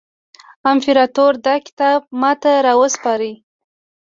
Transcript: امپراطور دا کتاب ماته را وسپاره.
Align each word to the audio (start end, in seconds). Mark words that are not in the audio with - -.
امپراطور 0.71 1.33
دا 1.45 1.55
کتاب 1.65 1.99
ماته 2.21 2.53
را 2.65 2.73
وسپاره. 2.81 3.31